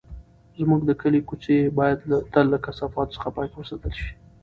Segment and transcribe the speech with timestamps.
[0.59, 1.99] زموږ د کلي کوڅې باید
[2.33, 4.11] تل له کثافاتو څخه پاکې وساتل شي.